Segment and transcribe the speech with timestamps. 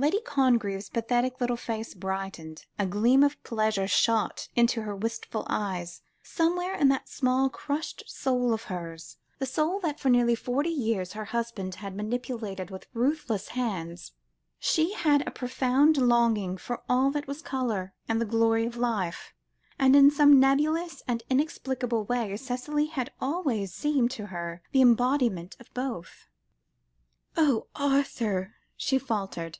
[0.00, 6.02] Lady Congreve's pathetic little face brightened, a gleam of pleasure shot into her wistful eyes.
[6.22, 11.14] Somewhere in that small, crushed soul of hers the soul that for nearly forty years
[11.14, 14.12] her husband had manipulated with ruthless hands
[14.60, 19.34] she had a profound longing for all the colour and glory of life,
[19.80, 25.56] and in some nebulous and inexplicable way, Cicely had always seemed to her the embodiment
[25.58, 26.28] of both.
[27.36, 29.58] "Oh, Arthur!" she faltered.